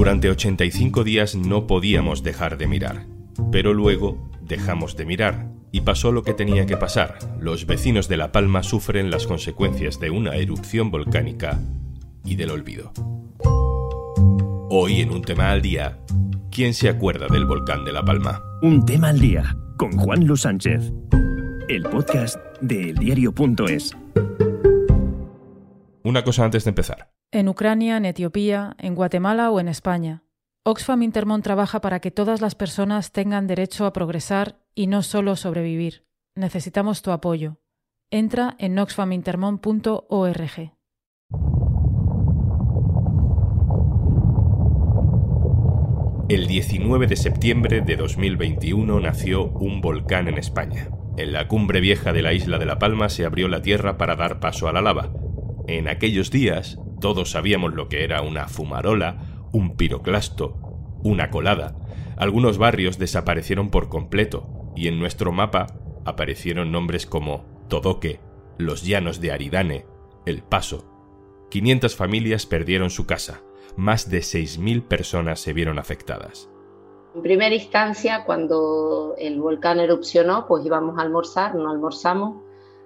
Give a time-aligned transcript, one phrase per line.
[0.00, 3.04] Durante 85 días no podíamos dejar de mirar,
[3.52, 7.18] pero luego dejamos de mirar y pasó lo que tenía que pasar.
[7.38, 11.60] Los vecinos de La Palma sufren las consecuencias de una erupción volcánica
[12.24, 12.94] y del olvido.
[14.70, 15.98] Hoy en un tema al día,
[16.50, 18.42] ¿quién se acuerda del volcán de La Palma?
[18.62, 20.94] Un tema al día con Juan Luis Sánchez,
[21.68, 23.94] el podcast de eldiario.es.
[26.04, 27.19] Una cosa antes de empezar.
[27.32, 30.24] En Ucrania, en Etiopía, en Guatemala o en España.
[30.64, 35.36] Oxfam Intermón trabaja para que todas las personas tengan derecho a progresar y no solo
[35.36, 36.04] sobrevivir.
[36.34, 37.58] Necesitamos tu apoyo.
[38.10, 40.72] Entra en oxfamintermon.org.
[46.28, 50.90] El 19 de septiembre de 2021 nació un volcán en España.
[51.16, 54.16] En la cumbre vieja de la isla de La Palma se abrió la tierra para
[54.16, 55.12] dar paso a la lava.
[55.68, 60.56] En aquellos días todos sabíamos lo que era una fumarola, un piroclasto,
[61.02, 61.74] una colada.
[62.16, 65.66] Algunos barrios desaparecieron por completo y en nuestro mapa
[66.04, 68.20] aparecieron nombres como Todoque,
[68.58, 69.86] los llanos de Aridane,
[70.26, 70.86] El Paso.
[71.50, 73.42] 500 familias perdieron su casa,
[73.76, 76.48] más de 6.000 personas se vieron afectadas.
[77.14, 82.42] En primera instancia, cuando el volcán erupcionó, pues íbamos a almorzar, no almorzamos,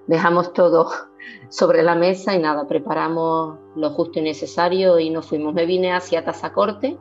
[0.06, 0.90] dejamos todo
[1.48, 5.54] sobre la mesa y nada, preparamos lo justo y necesario y nos fuimos.
[5.54, 6.98] Me vine hacia Tazacorte,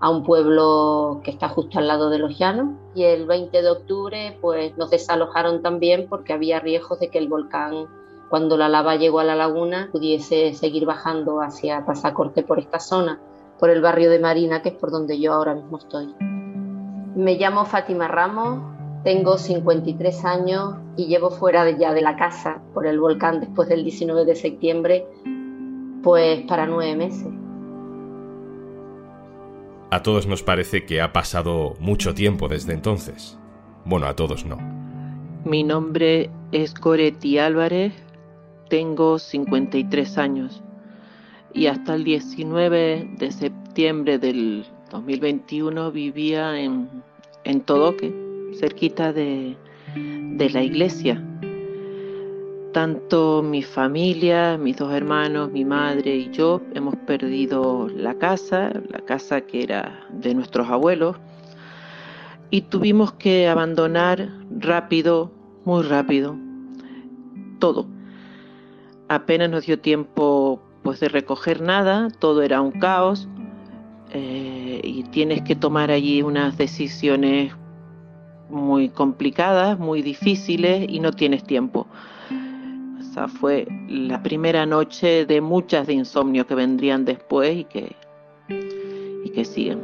[0.00, 3.70] a un pueblo que está justo al lado de los llanos, y el 20 de
[3.70, 7.86] octubre pues nos desalojaron también porque había riesgos de que el volcán
[8.30, 13.20] cuando la lava llegó a la laguna pudiese seguir bajando hacia Tazacorte por esta zona,
[13.58, 16.14] por el barrio de Marina, que es por donde yo ahora mismo estoy.
[16.20, 18.69] Me llamo Fátima Ramos,
[19.04, 23.68] tengo 53 años y llevo fuera de ya de la casa por el volcán después
[23.68, 25.06] del 19 de septiembre,
[26.02, 27.28] pues para nueve meses.
[29.90, 33.38] A todos nos parece que ha pasado mucho tiempo desde entonces.
[33.84, 34.58] Bueno, a todos no.
[35.44, 37.94] Mi nombre es Coretti Álvarez,
[38.68, 40.62] tengo 53 años
[41.54, 46.88] y hasta el 19 de septiembre del 2021 vivía en,
[47.44, 49.56] en Todoque, cerquita de,
[49.94, 51.24] de la iglesia.
[52.72, 59.00] Tanto mi familia, mis dos hermanos, mi madre y yo hemos perdido la casa, la
[59.00, 61.16] casa que era de nuestros abuelos,
[62.50, 65.32] y tuvimos que abandonar rápido,
[65.64, 66.36] muy rápido,
[67.58, 67.86] todo.
[69.08, 73.28] Apenas nos dio tiempo pues de recoger nada, todo era un caos
[74.12, 77.52] eh, y tienes que tomar allí unas decisiones
[78.50, 81.86] muy complicadas, muy difíciles y no tienes tiempo.
[83.00, 87.96] Esa fue la primera noche de muchas de insomnio que vendrían después y que,
[89.24, 89.80] y que siguen.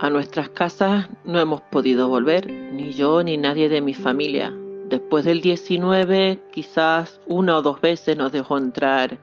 [0.00, 4.54] A nuestras casas no hemos podido volver, ni yo ni nadie de mi familia.
[4.88, 9.18] Después del 19, quizás una o dos veces nos dejó entrar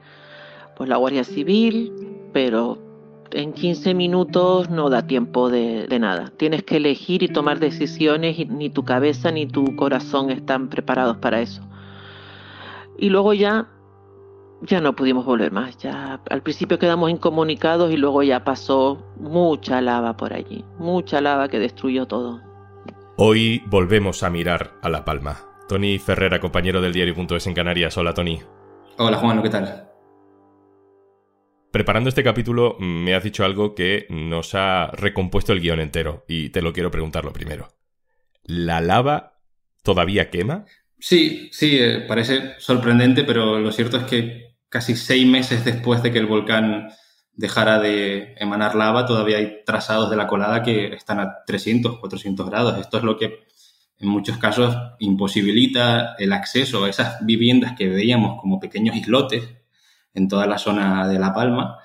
[0.76, 1.92] pues, la Guardia Civil,
[2.32, 2.85] pero
[3.32, 6.32] en 15 minutos no da tiempo de, nada.
[6.36, 11.16] Tienes que elegir y tomar decisiones y ni tu cabeza ni tu corazón están preparados
[11.18, 11.62] para eso.
[12.98, 13.68] Y luego ya,
[14.62, 15.76] ya no pudimos volver más.
[15.78, 21.48] Ya al principio quedamos incomunicados y luego ya pasó mucha lava por allí, mucha lava
[21.48, 22.40] que destruyó todo.
[23.16, 25.38] Hoy volvemos a mirar a La Palma.
[25.68, 27.96] Tony Ferrera, compañero del diario.es en Canarias.
[27.96, 28.40] Hola, Tony.
[28.98, 29.85] Hola, Juan, ¿qué tal?
[31.76, 36.48] Preparando este capítulo me has dicho algo que nos ha recompuesto el guion entero y
[36.48, 37.68] te lo quiero preguntar lo primero.
[38.44, 39.42] ¿La lava
[39.82, 40.64] todavía quema?
[40.98, 46.12] Sí, sí, eh, parece sorprendente, pero lo cierto es que casi seis meses después de
[46.12, 46.88] que el volcán
[47.34, 52.48] dejara de emanar lava, todavía hay trazados de la colada que están a 300, 400
[52.48, 52.80] grados.
[52.80, 53.44] Esto es lo que
[53.98, 59.46] en muchos casos imposibilita el acceso a esas viviendas que veíamos como pequeños islotes
[60.16, 61.78] en toda la zona de La Palma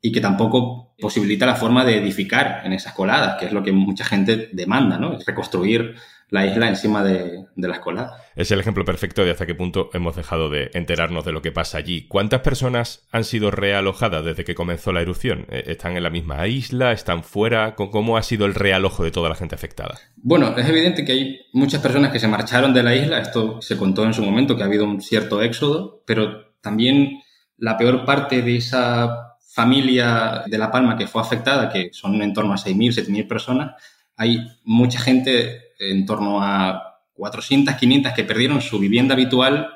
[0.00, 3.72] y que tampoco posibilita la forma de edificar en esas coladas, que es lo que
[3.72, 5.16] mucha gente demanda, ¿no?
[5.16, 5.96] Es reconstruir
[6.32, 8.14] la isla encima de, las coladas.
[8.34, 11.52] Es el ejemplo perfecto de hasta qué punto hemos dejado de enterarnos de lo que
[11.52, 12.06] pasa allí.
[12.08, 15.46] ¿Cuántas personas han sido realojadas desde que comenzó la erupción?
[15.50, 16.92] Eh, ¿Están en la misma isla?
[16.92, 17.74] ¿Están fuera?
[17.74, 19.98] ¿Cómo ha sido el realojo de toda la gente afectada?
[20.16, 23.20] Bueno, es evidente que hay muchas personas que se marcharon de la isla.
[23.20, 27.20] Esto se contó en su momento, que ha habido un cierto éxodo, pero también
[27.62, 32.34] la peor parte de esa familia de La Palma que fue afectada, que son en
[32.34, 33.80] torno a 6.000, 7.000 personas,
[34.16, 39.68] hay mucha gente, en torno a 400, 500, que perdieron su vivienda habitual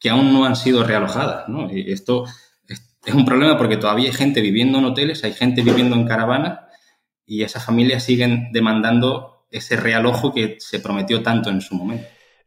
[0.00, 1.46] que aún no han sido realojadas.
[1.46, 1.68] ¿no?
[1.70, 2.24] Esto
[2.66, 6.60] es un problema porque todavía hay gente viviendo en hoteles, hay gente viviendo en caravanas
[7.26, 12.06] y esas familias siguen demandando ese real ojo que se prometió tanto en su momento.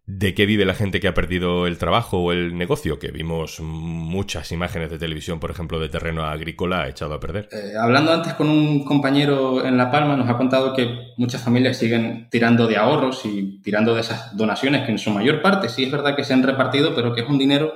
[0.09, 2.97] ¿De qué vive la gente que ha perdido el trabajo o el negocio?
[2.97, 7.49] Que vimos muchas imágenes de televisión, por ejemplo, de terreno agrícola echado a perder.
[7.51, 11.75] Eh, hablando antes con un compañero en La Palma, nos ha contado que muchas familias
[11.75, 15.83] siguen tirando de ahorros y tirando de esas donaciones que en su mayor parte sí
[15.83, 17.73] es verdad que se han repartido, pero que es un dinero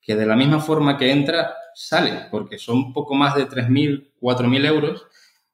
[0.00, 4.66] que de la misma forma que entra, sale, porque son poco más de 3.000, 4.000
[4.66, 5.06] euros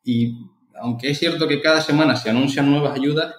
[0.03, 0.38] y
[0.81, 3.35] aunque es cierto que cada semana se anuncian nuevas ayudas,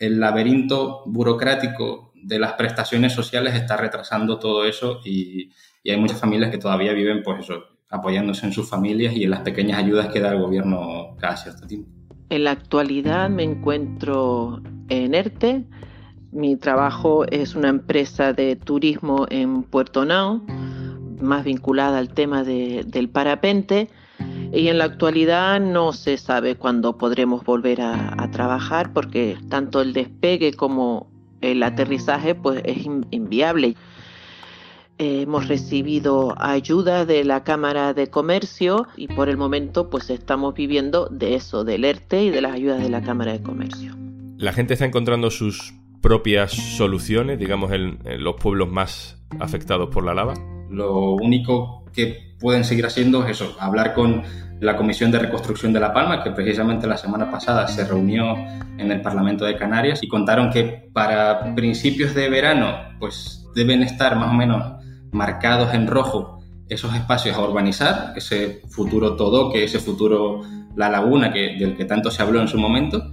[0.00, 5.50] el laberinto burocrático de las prestaciones sociales está retrasando todo eso y,
[5.86, 9.40] hay muchas familias que todavía viven, pues eso, apoyándose en sus familias y en las
[9.40, 11.90] pequeñas ayudas que da el gobierno cada cierto tiempo.
[12.30, 15.64] En la actualidad me encuentro en ERTE.
[16.32, 20.40] Mi trabajo es una empresa de turismo en Puerto Nao,
[21.20, 23.90] más vinculada al tema del parapente.
[24.54, 29.82] Y en la actualidad no se sabe cuándo podremos volver a, a trabajar porque tanto
[29.82, 31.13] el despegue como
[31.44, 33.76] el aterrizaje pues es inviable.
[34.98, 41.08] hemos recibido ayuda de la Cámara de Comercio y por el momento pues estamos viviendo
[41.10, 43.94] de eso, del ERTE y de las ayudas de la Cámara de Comercio.
[44.38, 45.74] La gente está encontrando sus
[46.04, 50.34] propias soluciones, digamos, en, los pueblos más afectados por la lava.
[50.68, 54.22] Lo único que pueden seguir haciendo es eso, hablar con
[54.60, 58.36] la Comisión de Reconstrucción de La Palma, que precisamente la semana pasada se reunió
[58.76, 64.16] en el Parlamento de Canarias y contaron que para principios de verano pues deben estar
[64.16, 64.74] más o menos
[65.10, 66.38] marcados en rojo
[66.68, 70.42] esos espacios a urbanizar, ese futuro todo, que ese futuro
[70.76, 73.10] La Laguna que, del que tanto se habló en su momento,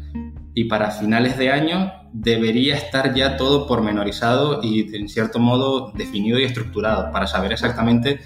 [0.54, 6.38] y para finales de año debería estar ya todo pormenorizado y en cierto modo definido
[6.38, 8.20] y estructurado para saber exactamente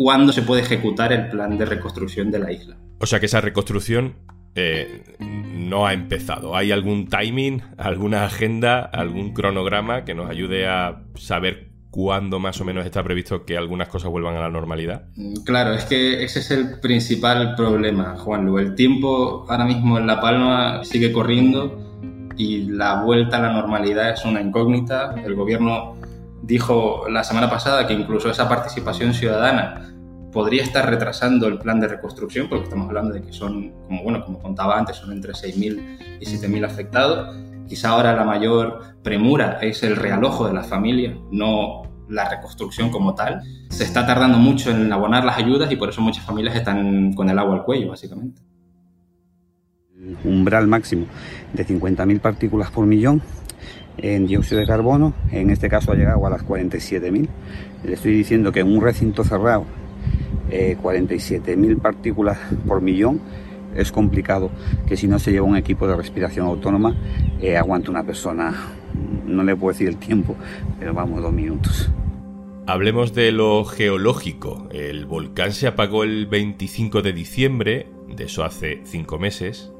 [0.00, 2.74] cuándo se puede ejecutar el plan de reconstrucción de la isla.
[3.00, 4.14] O sea que esa reconstrucción
[4.54, 6.56] eh, no ha empezado.
[6.56, 12.64] ¿Hay algún timing, alguna agenda, algún cronograma que nos ayude a saber cuándo más o
[12.64, 15.04] menos está previsto que algunas cosas vuelvan a la normalidad?
[15.16, 18.58] Mm, claro, es que ese es el principal problema, Juan Lu.
[18.58, 24.14] El tiempo ahora mismo en La Palma sigue corriendo y la vuelta a la normalidad
[24.14, 25.14] es una incógnita.
[25.22, 25.99] El gobierno
[26.50, 29.88] dijo la semana pasada que incluso esa participación ciudadana
[30.32, 34.24] podría estar retrasando el plan de reconstrucción, porque estamos hablando de que son, como, bueno,
[34.24, 37.36] como contaba antes, son entre 6.000 y 7.000 afectados.
[37.68, 43.14] Quizá ahora la mayor premura es el realojo de la familia, no la reconstrucción como
[43.14, 43.42] tal.
[43.68, 47.30] Se está tardando mucho en abonar las ayudas y por eso muchas familias están con
[47.30, 48.42] el agua al cuello, básicamente.
[50.24, 51.06] Umbral máximo
[51.52, 53.22] de 50.000 partículas por millón
[54.02, 57.28] en dióxido de carbono, en este caso ha llegado a las 47.000.
[57.84, 59.64] Le estoy diciendo que en un recinto cerrado,
[60.50, 63.20] eh, 47.000 partículas por millón,
[63.76, 64.50] es complicado
[64.86, 66.96] que si no se lleva un equipo de respiración autónoma,
[67.40, 68.54] eh, aguante una persona,
[69.26, 70.36] no le puedo decir el tiempo,
[70.78, 71.90] pero vamos, dos minutos.
[72.66, 74.68] Hablemos de lo geológico.
[74.70, 79.72] El volcán se apagó el 25 de diciembre, de eso hace cinco meses,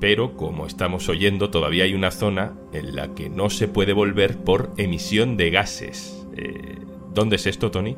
[0.00, 4.38] pero como estamos oyendo todavía hay una zona en la que no se puede volver
[4.38, 6.26] por emisión de gases.
[6.36, 6.78] Eh,
[7.14, 7.96] ¿Dónde es esto, Tony?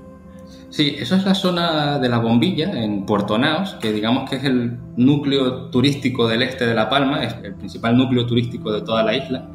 [0.69, 4.45] Sí, eso es la zona de la bombilla en Puerto Naos, que digamos que es
[4.45, 9.03] el núcleo turístico del este de La Palma, es el principal núcleo turístico de toda
[9.05, 9.49] la isla.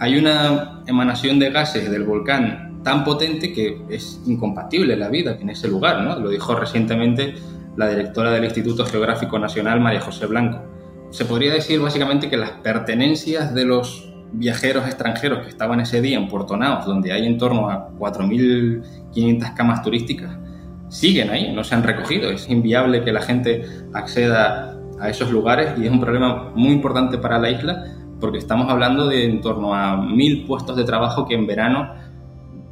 [0.00, 5.50] Hay una emanación de gases del volcán tan potente que es incompatible la vida en
[5.50, 6.18] ese lugar, ¿no?
[6.18, 7.34] Lo dijo recientemente
[7.76, 10.73] la directora del Instituto Geográfico Nacional, María José Blanco
[11.14, 16.18] se podría decir básicamente que las pertenencias de los viajeros extranjeros que estaban ese día
[16.18, 20.36] en Puerto Naos, donde hay en torno a 4.500 camas turísticas,
[20.88, 22.30] siguen ahí, no se han recogido.
[22.30, 27.16] Es inviable que la gente acceda a esos lugares y es un problema muy importante
[27.16, 27.84] para la isla
[28.20, 31.94] porque estamos hablando de en torno a mil puestos de trabajo que en verano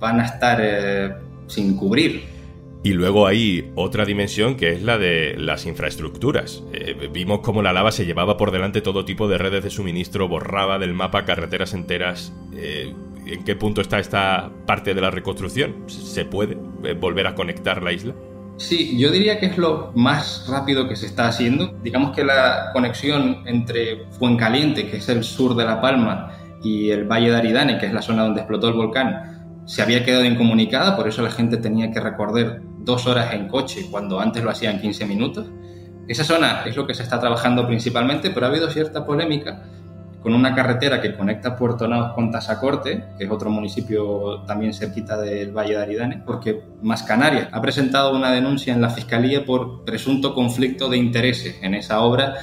[0.00, 1.14] van a estar eh,
[1.46, 2.25] sin cubrir.
[2.84, 6.64] Y luego hay otra dimensión que es la de las infraestructuras.
[6.72, 10.26] Eh, vimos cómo la lava se llevaba por delante todo tipo de redes de suministro,
[10.26, 12.32] borraba del mapa carreteras enteras.
[12.54, 12.92] Eh,
[13.24, 15.84] ¿En qué punto está esta parte de la reconstrucción?
[15.86, 18.14] ¿Se puede eh, volver a conectar la isla?
[18.56, 21.78] Sí, yo diría que es lo más rápido que se está haciendo.
[21.84, 27.04] Digamos que la conexión entre Fuencaliente, que es el sur de La Palma, y el
[27.04, 30.96] Valle de Aridane, que es la zona donde explotó el volcán, se había quedado incomunicada,
[30.96, 34.80] por eso la gente tenía que recorrer dos horas en coche cuando antes lo hacían
[34.80, 35.46] 15 minutos.
[36.08, 39.64] Esa zona es lo que se está trabajando principalmente, pero ha habido cierta polémica
[40.22, 45.20] con una carretera que conecta Puerto Naos con Tasacorte, que es otro municipio también cerquita
[45.20, 49.84] del Valle de Aridane, porque Más Canarias ha presentado una denuncia en la Fiscalía por
[49.84, 52.34] presunto conflicto de intereses en esa obra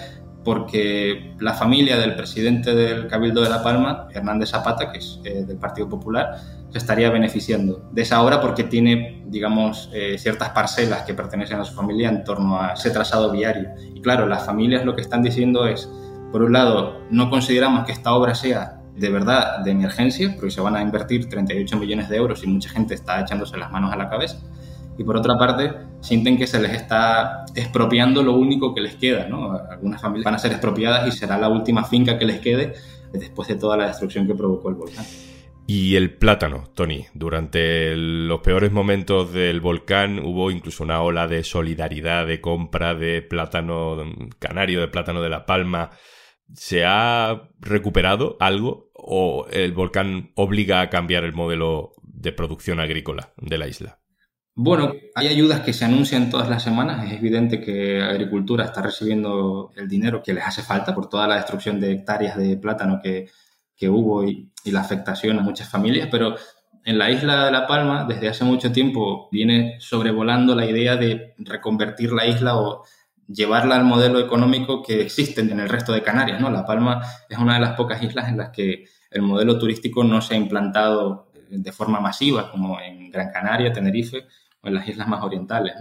[0.49, 5.43] porque la familia del presidente del Cabildo de La Palma, Hernández Zapata, que es eh,
[5.45, 6.37] del Partido Popular,
[6.71, 11.65] se estaría beneficiando de esa obra porque tiene, digamos, eh, ciertas parcelas que pertenecen a
[11.65, 13.69] su familia en torno a ese trazado viario.
[13.93, 15.87] Y claro, las familias lo que están diciendo es,
[16.31, 20.61] por un lado, no consideramos que esta obra sea de verdad de emergencia, porque se
[20.61, 23.97] van a invertir 38 millones de euros y mucha gente está echándose las manos a
[23.97, 24.39] la cabeza.
[24.99, 29.29] Y por otra parte, sienten que se les está expropiando lo único que les queda.
[29.29, 29.53] ¿no?
[29.53, 32.73] Algunas familias van a ser expropiadas y será la última finca que les quede
[33.13, 35.05] después de toda la destrucción que provocó el volcán.
[35.67, 37.05] Y el plátano, Tony.
[37.13, 43.21] Durante los peores momentos del volcán hubo incluso una ola de solidaridad, de compra de
[43.21, 43.95] plátano
[44.37, 45.91] canario, de plátano de La Palma.
[46.53, 53.31] ¿Se ha recuperado algo o el volcán obliga a cambiar el modelo de producción agrícola
[53.37, 53.99] de la isla?
[54.61, 57.05] Bueno, hay ayudas que se anuncian todas las semanas.
[57.05, 61.35] Es evidente que Agricultura está recibiendo el dinero que les hace falta por toda la
[61.35, 63.29] destrucción de hectáreas de plátano que,
[63.77, 66.35] que hubo y, la afectación a muchas familias, pero
[66.83, 71.35] en la isla de La Palma desde hace mucho tiempo viene sobrevolando la idea de
[71.37, 72.83] reconvertir la isla o
[73.29, 76.41] llevarla al modelo económico que existe en el resto de Canarias.
[76.41, 76.49] ¿no?
[76.49, 80.21] La Palma es una de las pocas islas en las que el modelo turístico no
[80.21, 84.27] se ha implantado de forma masiva, como en Gran Canaria, Tenerife
[84.63, 85.75] en las islas más orientales.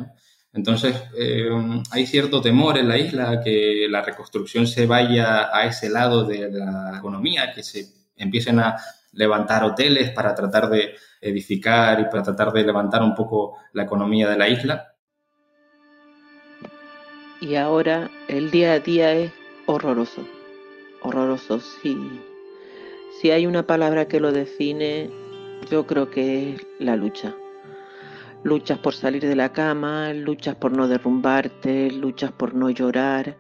[0.53, 1.49] Entonces, eh,
[1.91, 6.51] hay cierto temor en la isla que la reconstrucción se vaya a ese lado de
[6.51, 8.77] la economía, que se empiecen a
[9.13, 14.29] levantar hoteles para tratar de edificar y para tratar de levantar un poco la economía
[14.29, 14.95] de la isla.
[17.41, 19.31] Y ahora el día a día es
[19.67, 20.27] horroroso,
[21.03, 21.61] horroroso.
[21.61, 21.97] Si,
[23.21, 25.11] si hay una palabra que lo define,
[25.71, 27.35] yo creo que es la lucha
[28.43, 33.37] luchas por salir de la cama, luchas por no derrumbarte, luchas por no llorar,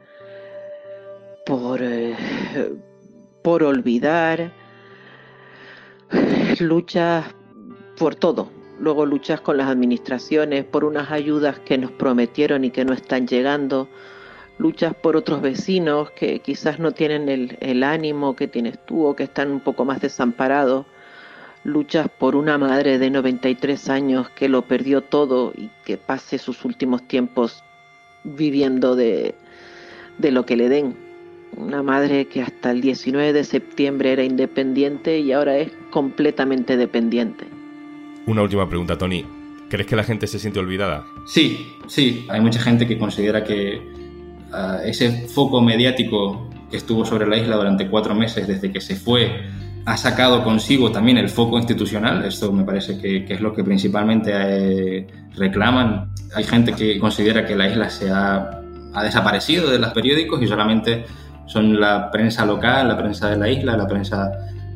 [1.47, 2.17] por, eh,
[3.43, 4.52] por olvidar,
[6.61, 7.25] luchas
[7.97, 8.50] por todo.
[8.81, 13.26] Luego luchas con las administraciones, por unas ayudas que nos prometieron y que no están
[13.26, 13.88] llegando.
[14.59, 19.17] Luchas por otros vecinos que quizás no tienen el, el ánimo que tienes tú o
[19.17, 20.87] que están un poco más desamparados
[21.65, 26.65] luchas por una madre de 93 años que lo perdió todo y que pase sus
[26.65, 27.62] últimos tiempos
[28.25, 29.35] viviendo de,
[30.19, 30.97] de lo que le den.
[31.57, 37.47] Una madre que hasta el 19 de septiembre era independiente y ahora es completamente dependiente.
[38.27, 39.25] Una última pregunta, Tony.
[39.69, 41.05] ¿Crees que la gente se siente olvidada?
[41.27, 42.27] Sí, sí.
[42.29, 43.83] Hay mucha gente que considera que
[44.53, 48.97] ah, ese foco mediático que estuvo sobre la isla durante cuatro meses desde que se
[48.97, 49.49] fue
[49.88, 52.23] ha sacado consigo también el foco institucional.
[52.23, 56.12] Esto me parece que, es lo que principalmente eh, reclaman.
[56.35, 58.50] Hay gente que considera que la isla se ha,
[59.02, 61.04] desaparecido de los periódicos y solamente
[61.47, 64.30] son la prensa local, la prensa de la isla, la prensa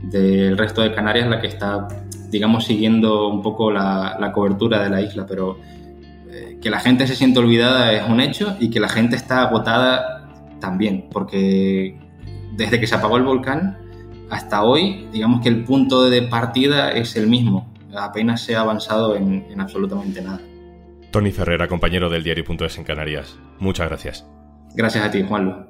[0.04, 1.88] del resto de Canarias la que está,
[2.30, 5.26] digamos, siguiendo un poco la, cobertura de la isla.
[5.26, 5.58] Pero
[6.30, 9.42] eh, que la gente se siente olvidada es un hecho y que la gente está
[9.42, 11.98] agotada también, porque
[12.56, 13.81] desde que se apagó el volcán
[14.32, 17.70] hasta hoy, digamos que el punto de partida es el mismo.
[17.94, 20.40] Apenas se ha avanzado en, absolutamente nada.
[21.10, 23.38] Tony Ferrera, compañero del diario.es en Canarias.
[23.58, 24.26] Muchas gracias.
[24.74, 25.66] Gracias a ti, Juanlu.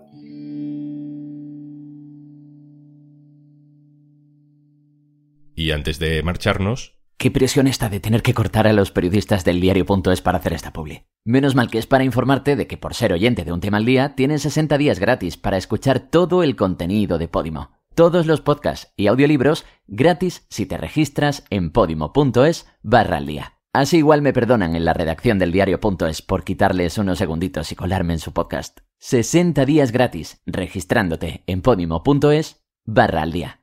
[5.57, 6.95] Y antes de marcharnos...
[7.19, 10.73] Qué presión está de tener que cortar a los periodistas del diario.es para hacer esta
[10.73, 11.03] publi.
[11.25, 13.85] Menos mal que es para informarte de que por ser oyente de un tema al
[13.85, 18.93] día, tienes 60 días gratis para escuchar todo el contenido de Podimo todos los podcasts
[18.97, 23.59] y audiolibros gratis si te registras en podimo.es barra al día.
[23.73, 28.13] Así igual me perdonan en la redacción del diario.es por quitarles unos segunditos y colarme
[28.13, 28.81] en su podcast.
[28.99, 33.61] 60 días gratis registrándote en podimo.es barra al día.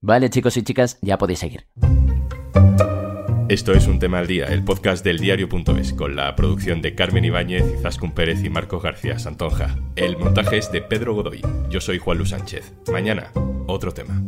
[0.00, 1.66] Vale chicos y chicas, ya podéis seguir.
[3.48, 7.24] Esto es Un Tema al Día, el podcast del diario.es, con la producción de Carmen
[7.24, 9.74] Ibáñez, Izaskun Pérez y Marco García Santonja.
[9.96, 11.40] El montaje es de Pedro Godoy.
[11.70, 12.74] Yo soy Juan Luis Sánchez.
[12.92, 13.32] Mañana,
[13.66, 14.22] otro tema.